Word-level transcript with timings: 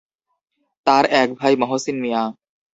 তার 0.87 1.03
এক 1.13 1.29
ভাই 1.39 1.53
মহসিন 1.55 1.97
মিয়া। 2.01 2.23